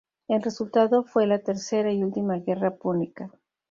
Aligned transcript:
El 0.27 0.41
resultado 0.41 1.03
fue 1.03 1.27
la 1.27 1.43
tercera 1.43 1.91
y 1.93 2.03
última 2.03 2.37
guerra 2.37 2.75
púnica. 2.75 3.29